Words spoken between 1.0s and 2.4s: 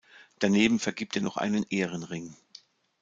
er noch einen Ehrenring.